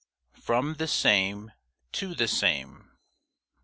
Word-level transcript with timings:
FROM 0.41 0.73
THE 0.79 0.87
SAME 0.87 1.51
TO 1.91 2.15
THE 2.15 2.27
SAME. 2.27 2.89